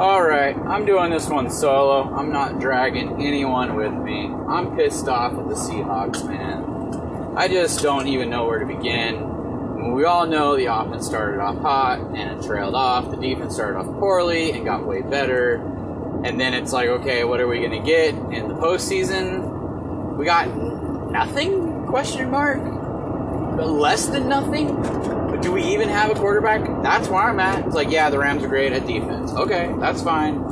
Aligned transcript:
Alright, 0.00 0.56
I'm 0.56 0.86
doing 0.86 1.10
this 1.10 1.28
one 1.28 1.50
solo. 1.50 2.04
I'm 2.14 2.32
not 2.32 2.58
dragging 2.58 3.22
anyone 3.22 3.76
with 3.76 3.92
me. 3.92 4.32
I'm 4.48 4.74
pissed 4.74 5.06
off 5.08 5.32
at 5.32 5.46
the 5.46 5.54
Seahawks, 5.54 6.26
man. 6.26 7.36
I 7.36 7.48
just 7.48 7.82
don't 7.82 8.08
even 8.08 8.30
know 8.30 8.46
where 8.46 8.60
to 8.60 8.64
begin. 8.64 9.92
We 9.92 10.06
all 10.06 10.26
know 10.26 10.56
the 10.56 10.74
offense 10.74 11.04
started 11.04 11.38
off 11.38 11.58
hot 11.58 11.98
and 12.16 12.16
it 12.16 12.46
trailed 12.46 12.74
off. 12.74 13.10
The 13.10 13.18
defense 13.18 13.52
started 13.52 13.78
off 13.78 13.88
poorly 13.98 14.52
and 14.52 14.64
got 14.64 14.86
way 14.86 15.02
better. 15.02 15.56
And 16.24 16.40
then 16.40 16.54
it's 16.54 16.72
like, 16.72 16.88
okay, 16.88 17.24
what 17.24 17.38
are 17.42 17.46
we 17.46 17.58
going 17.58 17.72
to 17.72 17.86
get 17.86 18.14
in 18.14 18.48
the 18.48 18.54
postseason? 18.54 20.16
We 20.16 20.24
got 20.24 20.48
nothing? 21.10 21.84
Question 21.88 22.30
mark. 22.30 22.79
Less 23.56 24.06
than 24.06 24.28
nothing. 24.28 24.74
But 25.30 25.42
do 25.42 25.52
we 25.52 25.62
even 25.64 25.88
have 25.88 26.10
a 26.10 26.14
quarterback? 26.14 26.82
That's 26.82 27.08
where 27.08 27.22
I'm 27.22 27.40
at. 27.40 27.66
It's 27.66 27.74
like, 27.74 27.90
yeah, 27.90 28.10
the 28.10 28.18
Rams 28.18 28.42
are 28.42 28.48
great 28.48 28.72
at 28.72 28.86
defense. 28.86 29.32
Okay, 29.32 29.74
that's 29.78 30.02
fine. 30.02 30.42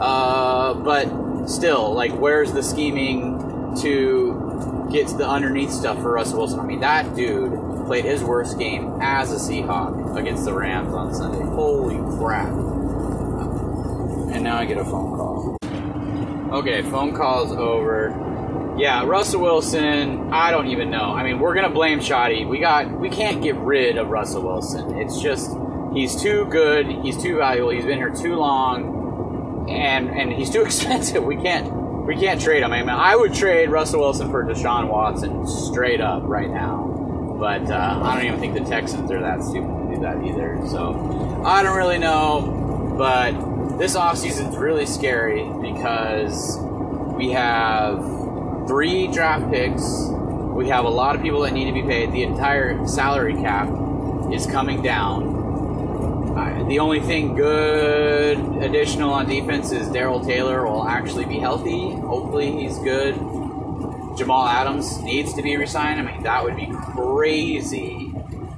Uh, 0.00 0.74
but 0.74 1.46
still, 1.46 1.94
like, 1.94 2.12
where's 2.12 2.52
the 2.52 2.62
scheming 2.62 3.76
to 3.82 4.88
get 4.90 5.08
to 5.08 5.16
the 5.16 5.28
underneath 5.28 5.70
stuff 5.70 5.98
for 5.98 6.12
Russell 6.12 6.38
Wilson? 6.38 6.60
I 6.60 6.64
mean, 6.64 6.80
that 6.80 7.14
dude 7.14 7.52
played 7.86 8.04
his 8.04 8.22
worst 8.22 8.58
game 8.58 8.98
as 9.00 9.30
a 9.32 9.36
Seahawk 9.36 10.16
against 10.16 10.44
the 10.44 10.52
Rams 10.52 10.94
on 10.94 11.14
Sunday. 11.14 11.44
Holy 11.44 11.96
crap. 12.16 12.48
And 12.48 14.42
now 14.42 14.56
I 14.58 14.64
get 14.64 14.78
a 14.78 14.84
phone 14.84 15.16
call. 15.16 15.56
Okay, 16.58 16.82
phone 16.82 17.14
call's 17.14 17.52
over. 17.52 18.10
Yeah, 18.76 19.04
Russell 19.04 19.40
Wilson, 19.40 20.32
I 20.32 20.50
don't 20.50 20.66
even 20.66 20.90
know. 20.90 21.14
I 21.14 21.22
mean, 21.22 21.38
we're 21.38 21.54
gonna 21.54 21.70
blame 21.70 22.00
Schotty. 22.00 22.46
We 22.46 22.58
got 22.58 22.90
we 22.90 23.08
can't 23.08 23.40
get 23.40 23.54
rid 23.56 23.98
of 23.98 24.08
Russell 24.08 24.42
Wilson. 24.42 24.98
It's 24.98 25.20
just 25.20 25.56
he's 25.92 26.20
too 26.20 26.46
good, 26.46 26.86
he's 26.86 27.20
too 27.22 27.36
valuable, 27.36 27.70
he's 27.70 27.84
been 27.84 27.98
here 27.98 28.10
too 28.10 28.34
long, 28.34 29.68
and 29.70 30.10
and 30.10 30.32
he's 30.32 30.50
too 30.50 30.62
expensive. 30.64 31.22
We 31.22 31.36
can't 31.36 31.72
we 32.04 32.16
can't 32.16 32.40
trade 32.40 32.62
him. 32.64 32.72
I 32.72 32.80
mean, 32.80 32.90
I 32.90 33.14
would 33.14 33.32
trade 33.32 33.70
Russell 33.70 34.00
Wilson 34.00 34.30
for 34.30 34.44
Deshaun 34.44 34.88
Watson 34.88 35.46
straight 35.46 36.00
up 36.00 36.22
right 36.24 36.50
now. 36.50 36.90
But 37.38 37.70
uh, 37.70 38.00
I 38.02 38.16
don't 38.16 38.26
even 38.26 38.40
think 38.40 38.54
the 38.54 38.68
Texans 38.70 39.10
are 39.10 39.20
that 39.20 39.42
stupid 39.42 39.68
to 39.68 39.94
do 39.94 40.00
that 40.02 40.24
either. 40.24 40.60
So 40.68 41.42
I 41.44 41.62
don't 41.62 41.76
really 41.76 41.98
know. 41.98 42.94
But 42.98 43.78
this 43.78 43.96
offseason's 43.96 44.56
really 44.56 44.86
scary 44.86 45.48
because 45.60 46.58
we 47.16 47.30
have 47.30 48.23
three 48.74 49.06
draft 49.06 49.48
picks. 49.52 50.08
We 50.52 50.68
have 50.68 50.84
a 50.84 50.88
lot 50.88 51.14
of 51.14 51.22
people 51.22 51.42
that 51.42 51.52
need 51.52 51.66
to 51.66 51.72
be 51.72 51.82
paid. 51.82 52.10
The 52.10 52.24
entire 52.24 52.84
salary 52.88 53.34
cap 53.34 53.68
is 54.32 54.46
coming 54.46 54.82
down. 54.82 56.34
Uh, 56.36 56.64
the 56.68 56.80
only 56.80 56.98
thing 56.98 57.36
good 57.36 58.36
additional 58.64 59.12
on 59.12 59.28
defense 59.28 59.70
is 59.70 59.86
Darrell 59.90 60.24
Taylor 60.24 60.66
will 60.66 60.88
actually 60.88 61.24
be 61.24 61.38
healthy. 61.38 61.92
Hopefully, 61.92 62.50
he's 62.50 62.76
good. 62.80 63.14
Jamal 64.18 64.44
Adams 64.48 65.00
needs 65.02 65.34
to 65.34 65.42
be 65.42 65.56
resigned. 65.56 66.00
I 66.00 66.12
mean, 66.12 66.24
that 66.24 66.42
would 66.42 66.56
be 66.56 66.68
crazy 66.96 68.12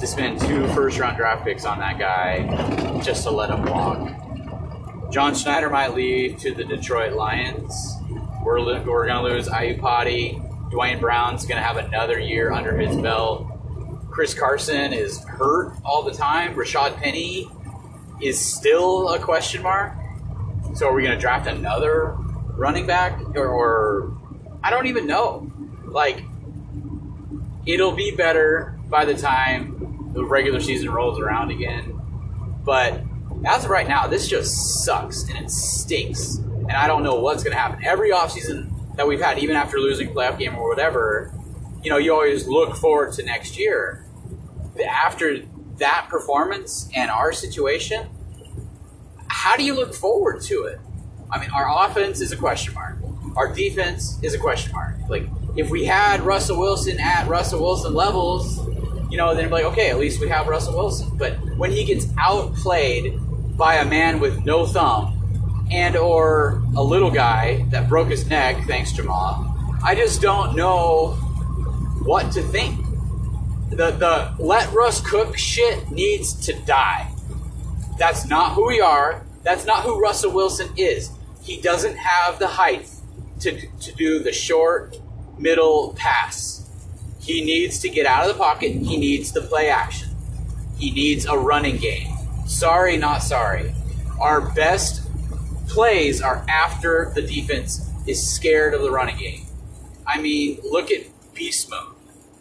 to 0.00 0.06
spend 0.08 0.40
two 0.40 0.66
first 0.74 0.98
round 0.98 1.18
draft 1.18 1.44
picks 1.44 1.64
on 1.64 1.78
that 1.78 2.00
guy 2.00 3.00
just 3.00 3.22
to 3.22 3.30
let 3.30 3.48
him 3.48 3.62
walk. 3.62 5.12
John 5.12 5.36
Schneider 5.36 5.70
might 5.70 5.94
leave 5.94 6.36
to 6.38 6.52
the 6.52 6.64
Detroit 6.64 7.12
Lions. 7.12 7.96
We're, 8.42 8.60
we're 8.84 9.06
going 9.06 9.24
to 9.24 9.34
lose 9.34 9.48
Iupati. 9.48 10.70
Duane 10.70 11.00
Brown's 11.00 11.44
going 11.46 11.56
to 11.56 11.62
have 11.62 11.76
another 11.76 12.18
year 12.18 12.52
under 12.52 12.76
his 12.78 12.96
belt. 12.96 13.46
Chris 14.10 14.34
Carson 14.34 14.92
is 14.92 15.22
hurt 15.24 15.76
all 15.84 16.02
the 16.02 16.12
time. 16.12 16.54
Rashaad 16.54 16.96
Penny 16.96 17.48
is 18.20 18.38
still 18.38 19.10
a 19.10 19.18
question 19.18 19.62
mark. 19.62 19.92
So 20.74 20.88
are 20.88 20.92
we 20.92 21.02
going 21.02 21.14
to 21.14 21.20
draft 21.20 21.46
another 21.46 22.16
running 22.56 22.86
back? 22.86 23.20
Or, 23.34 23.48
or 23.48 24.18
I 24.62 24.70
don't 24.70 24.86
even 24.86 25.06
know. 25.06 25.50
Like, 25.84 26.22
it'll 27.66 27.92
be 27.92 28.12
better 28.12 28.78
by 28.88 29.04
the 29.04 29.14
time 29.14 30.12
the 30.12 30.24
regular 30.24 30.60
season 30.60 30.90
rolls 30.90 31.18
around 31.18 31.50
again. 31.50 32.00
But 32.64 33.02
as 33.44 33.64
of 33.64 33.70
right 33.70 33.88
now, 33.88 34.06
this 34.06 34.28
just 34.28 34.84
sucks 34.84 35.28
and 35.28 35.38
it 35.38 35.50
stinks. 35.50 36.40
And 36.70 36.78
I 36.78 36.86
don't 36.86 37.02
know 37.02 37.16
what's 37.16 37.42
going 37.42 37.52
to 37.52 37.60
happen. 37.60 37.84
Every 37.84 38.12
offseason 38.12 38.94
that 38.94 39.08
we've 39.08 39.20
had, 39.20 39.40
even 39.40 39.56
after 39.56 39.78
losing 39.78 40.10
playoff 40.10 40.38
game 40.38 40.54
or 40.54 40.68
whatever, 40.68 41.34
you 41.82 41.90
know, 41.90 41.96
you 41.96 42.14
always 42.14 42.46
look 42.46 42.76
forward 42.76 43.12
to 43.14 43.24
next 43.24 43.58
year. 43.58 44.06
After 44.88 45.40
that 45.78 46.06
performance 46.08 46.88
and 46.94 47.10
our 47.10 47.32
situation, 47.32 48.08
how 49.26 49.56
do 49.56 49.64
you 49.64 49.74
look 49.74 49.92
forward 49.92 50.42
to 50.42 50.62
it? 50.66 50.78
I 51.28 51.40
mean, 51.40 51.50
our 51.50 51.88
offense 51.88 52.20
is 52.20 52.30
a 52.30 52.36
question 52.36 52.72
mark. 52.74 52.98
Our 53.36 53.52
defense 53.52 54.20
is 54.22 54.34
a 54.34 54.38
question 54.38 54.70
mark. 54.72 54.94
Like, 55.08 55.26
if 55.56 55.70
we 55.70 55.86
had 55.86 56.20
Russell 56.20 56.60
Wilson 56.60 57.00
at 57.00 57.26
Russell 57.26 57.62
Wilson 57.62 57.94
levels, 57.94 58.58
you 59.10 59.16
know, 59.16 59.34
then 59.34 59.46
be 59.46 59.50
like, 59.50 59.64
okay, 59.64 59.90
at 59.90 59.98
least 59.98 60.20
we 60.20 60.28
have 60.28 60.46
Russell 60.46 60.76
Wilson. 60.76 61.16
But 61.16 61.32
when 61.56 61.72
he 61.72 61.84
gets 61.84 62.06
outplayed 62.16 63.18
by 63.56 63.74
a 63.74 63.84
man 63.84 64.20
with 64.20 64.44
no 64.44 64.66
thumb 64.66 65.19
and 65.70 65.96
or 65.96 66.62
a 66.76 66.82
little 66.82 67.10
guy 67.10 67.64
that 67.70 67.88
broke 67.88 68.08
his 68.08 68.26
neck, 68.28 68.64
thanks 68.66 68.92
Jamal, 68.92 69.54
I 69.84 69.94
just 69.94 70.20
don't 70.20 70.56
know 70.56 71.12
what 72.02 72.32
to 72.32 72.42
think. 72.42 72.84
The 73.70 73.92
the 73.92 74.34
let 74.38 74.72
Russ 74.72 75.00
cook 75.00 75.38
shit 75.38 75.90
needs 75.90 76.34
to 76.46 76.52
die. 76.64 77.10
That's 77.98 78.26
not 78.26 78.54
who 78.54 78.66
we 78.66 78.80
are. 78.80 79.24
That's 79.42 79.64
not 79.64 79.84
who 79.84 80.00
Russell 80.00 80.32
Wilson 80.32 80.70
is. 80.76 81.10
He 81.42 81.60
doesn't 81.60 81.96
have 81.96 82.38
the 82.38 82.46
height 82.46 82.90
to, 83.40 83.68
to 83.68 83.92
do 83.92 84.18
the 84.18 84.32
short, 84.32 84.96
middle 85.38 85.94
pass. 85.96 86.68
He 87.20 87.42
needs 87.44 87.80
to 87.80 87.88
get 87.88 88.06
out 88.06 88.28
of 88.28 88.36
the 88.36 88.42
pocket. 88.42 88.72
He 88.72 88.96
needs 88.96 89.30
to 89.32 89.40
play 89.40 89.68
action. 89.68 90.08
He 90.78 90.90
needs 90.90 91.26
a 91.26 91.36
running 91.36 91.76
game. 91.76 92.14
Sorry, 92.46 92.96
not 92.96 93.22
sorry. 93.22 93.74
Our 94.20 94.40
best 94.40 94.99
plays 95.70 96.20
are 96.20 96.44
after 96.48 97.12
the 97.14 97.22
defense 97.22 97.88
is 98.06 98.34
scared 98.34 98.74
of 98.74 98.82
the 98.82 98.90
running 98.90 99.16
game. 99.16 99.46
I 100.06 100.20
mean, 100.20 100.58
look 100.64 100.90
at 100.90 101.06
Beast 101.34 101.70
Mode, 101.70 101.94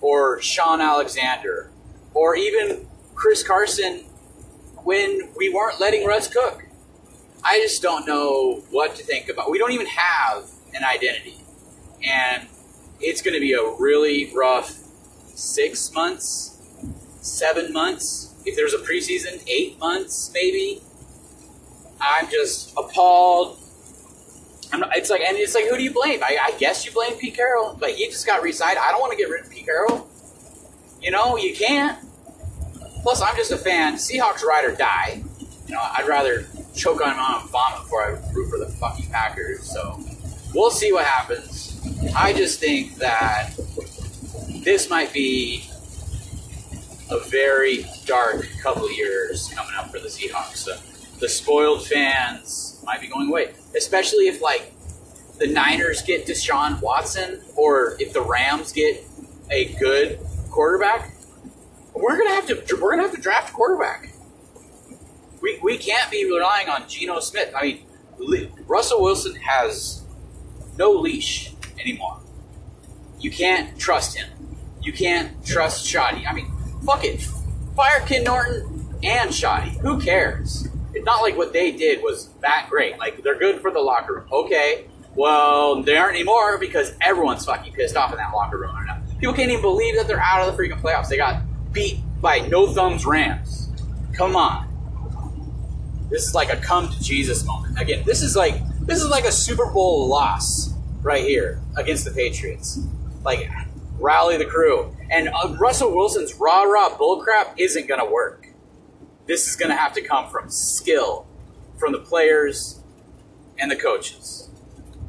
or 0.00 0.40
Shaun 0.40 0.80
Alexander, 0.80 1.70
or 2.14 2.36
even 2.36 2.86
Chris 3.14 3.42
Carson 3.42 4.00
when 4.84 5.30
we 5.36 5.48
weren't 5.48 5.80
letting 5.80 6.04
Russ 6.04 6.28
cook. 6.28 6.64
I 7.44 7.58
just 7.58 7.82
don't 7.82 8.06
know 8.06 8.62
what 8.70 8.96
to 8.96 9.04
think 9.04 9.28
about. 9.28 9.50
We 9.50 9.58
don't 9.58 9.72
even 9.72 9.86
have 9.86 10.44
an 10.74 10.82
identity. 10.84 11.36
And 12.02 12.48
it's 13.00 13.22
going 13.22 13.34
to 13.34 13.40
be 13.40 13.52
a 13.52 13.62
really 13.78 14.32
rough 14.34 14.70
six 15.34 15.92
months, 15.92 16.58
seven 17.20 17.72
months. 17.72 18.34
If 18.44 18.56
there's 18.56 18.74
a 18.74 18.78
preseason, 18.78 19.42
eight 19.48 19.78
months 19.78 20.30
maybe. 20.34 20.82
I'm 22.02 22.28
just 22.28 22.72
appalled. 22.76 23.58
I'm 24.72 24.82
it's 24.94 25.10
like, 25.10 25.20
and 25.20 25.36
it's 25.36 25.54
like, 25.54 25.66
who 25.68 25.76
do 25.76 25.82
you 25.82 25.92
blame? 25.92 26.22
I, 26.22 26.38
I 26.42 26.58
guess 26.58 26.84
you 26.84 26.92
blame 26.92 27.14
Pete 27.14 27.34
Carroll, 27.34 27.76
but 27.78 27.90
he 27.90 28.06
just 28.06 28.26
got 28.26 28.42
re-signed. 28.42 28.78
I 28.78 28.90
don't 28.90 29.00
want 29.00 29.12
to 29.12 29.18
get 29.18 29.28
rid 29.28 29.44
of 29.44 29.50
Pete 29.50 29.66
Carroll. 29.66 30.08
You 31.00 31.10
know, 31.10 31.36
you 31.36 31.54
can't. 31.54 31.98
Plus, 33.02 33.20
I'm 33.20 33.36
just 33.36 33.52
a 33.52 33.56
fan. 33.56 33.94
Seahawks 33.94 34.42
ride 34.42 34.64
or 34.64 34.74
die. 34.74 35.22
You 35.66 35.74
know, 35.74 35.80
I'd 35.80 36.06
rather 36.06 36.46
choke 36.74 37.00
on 37.00 37.16
my 37.16 37.40
own 37.40 37.48
vomit 37.48 37.82
before 37.82 38.04
I 38.04 38.32
root 38.32 38.50
for 38.50 38.58
the 38.58 38.66
fucking 38.66 39.10
Packers. 39.10 39.62
So, 39.62 40.00
we'll 40.54 40.70
see 40.70 40.92
what 40.92 41.04
happens. 41.04 41.80
I 42.16 42.32
just 42.32 42.60
think 42.60 42.96
that 42.96 43.52
this 44.62 44.88
might 44.88 45.12
be 45.12 45.68
a 47.10 47.18
very 47.28 47.84
dark 48.06 48.48
couple 48.62 48.90
years 48.92 49.48
coming 49.54 49.74
up 49.76 49.90
for 49.90 49.98
the 49.98 50.08
Seahawks. 50.08 50.56
So 50.56 50.76
the 51.22 51.28
spoiled 51.28 51.86
fans 51.86 52.82
might 52.84 53.00
be 53.00 53.06
going 53.06 53.28
away, 53.28 53.54
especially 53.76 54.26
if 54.26 54.42
like 54.42 54.74
the 55.38 55.46
Niners 55.46 56.02
get 56.02 56.26
Deshaun 56.26 56.82
Watson 56.82 57.40
or 57.54 57.96
if 58.00 58.12
the 58.12 58.20
Rams 58.20 58.72
get 58.72 59.04
a 59.48 59.72
good 59.74 60.18
quarterback. 60.50 61.14
We're 61.94 62.18
gonna 62.18 62.34
have 62.34 62.48
to 62.48 62.76
we're 62.76 62.90
gonna 62.90 63.02
have 63.02 63.14
to 63.14 63.20
draft 63.20 63.50
a 63.50 63.52
quarterback. 63.52 64.12
We, 65.40 65.60
we 65.62 65.78
can't 65.78 66.10
be 66.10 66.24
relying 66.24 66.68
on 66.68 66.88
Geno 66.88 67.20
Smith. 67.20 67.54
I 67.56 67.62
mean, 68.18 68.52
Russell 68.66 69.00
Wilson 69.00 69.36
has 69.36 70.02
no 70.76 70.90
leash 70.90 71.52
anymore. 71.78 72.18
You 73.20 73.30
can't 73.30 73.78
trust 73.78 74.16
him. 74.16 74.28
You 74.80 74.92
can't 74.92 75.44
trust 75.46 75.86
Schotty. 75.86 76.26
I 76.26 76.32
mean, 76.32 76.50
fuck 76.84 77.04
it. 77.04 77.22
Fire 77.76 78.00
Ken 78.06 78.24
Norton 78.24 78.98
and 79.04 79.32
Shoddy. 79.32 79.78
Who 79.82 80.00
cares? 80.00 80.68
It's 80.94 81.04
not 81.04 81.22
like 81.22 81.36
what 81.36 81.52
they 81.52 81.72
did 81.72 82.02
was 82.02 82.28
that 82.40 82.66
great. 82.68 82.98
Like, 82.98 83.22
they're 83.22 83.38
good 83.38 83.60
for 83.60 83.70
the 83.70 83.80
locker 83.80 84.14
room. 84.14 84.28
Okay. 84.30 84.86
Well, 85.14 85.82
they 85.82 85.96
aren't 85.96 86.14
anymore 86.16 86.58
because 86.58 86.94
everyone's 87.00 87.44
fucking 87.44 87.72
pissed 87.72 87.96
off 87.96 88.12
in 88.12 88.18
that 88.18 88.32
locker 88.32 88.58
room 88.58 88.74
right 88.74 88.86
now. 88.86 89.02
People 89.18 89.34
can't 89.34 89.50
even 89.50 89.62
believe 89.62 89.96
that 89.96 90.06
they're 90.06 90.20
out 90.20 90.46
of 90.46 90.56
the 90.56 90.62
freaking 90.62 90.80
playoffs. 90.80 91.08
They 91.08 91.16
got 91.16 91.42
beat 91.72 92.00
by 92.20 92.38
no 92.40 92.72
thumbs 92.72 93.04
Rams. 93.04 93.70
Come 94.14 94.36
on. 94.36 94.68
This 96.10 96.26
is 96.26 96.34
like 96.34 96.52
a 96.52 96.56
come 96.56 96.90
to 96.90 97.02
Jesus 97.02 97.44
moment. 97.44 97.78
Again, 97.80 98.02
this 98.04 98.22
is 98.22 98.36
like 98.36 98.54
this 98.80 99.00
is 99.00 99.08
like 99.08 99.24
a 99.24 99.32
Super 99.32 99.66
Bowl 99.66 100.08
loss 100.08 100.74
right 101.02 101.24
here 101.24 101.60
against 101.76 102.04
the 102.04 102.10
Patriots. 102.10 102.80
Like 103.24 103.48
rally 103.98 104.36
the 104.36 104.44
crew. 104.44 104.94
And 105.10 105.28
uh, 105.28 105.56
Russell 105.58 105.94
Wilson's 105.94 106.34
rah 106.34 106.62
rah 106.62 106.90
bullcrap 106.90 107.54
isn't 107.56 107.86
to 107.86 108.04
work. 108.10 108.41
This 109.26 109.48
is 109.48 109.56
going 109.56 109.70
to 109.70 109.76
have 109.76 109.92
to 109.94 110.02
come 110.02 110.28
from 110.30 110.50
skill 110.50 111.26
from 111.78 111.92
the 111.92 112.00
players 112.00 112.80
and 113.58 113.70
the 113.70 113.76
coaches. 113.76 114.50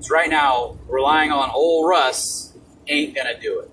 So 0.00 0.14
right 0.14 0.30
now, 0.30 0.78
relying 0.88 1.30
on 1.30 1.50
old 1.50 1.88
Russ 1.88 2.52
ain't 2.88 3.14
going 3.14 3.32
to 3.32 3.40
do 3.40 3.60
it. 3.60 3.70